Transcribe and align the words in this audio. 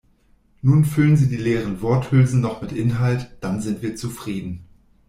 Nun 0.63 0.83
füllen 0.83 1.15
Sie 1.15 1.29
die 1.29 1.37
leeren 1.37 1.83
Worthülsen 1.83 2.41
noch 2.41 2.59
mit 2.63 2.71
Inhalt, 2.71 3.37
dann 3.39 3.61
sind 3.61 3.83
wir 3.83 3.95
zufrieden. 3.95 4.65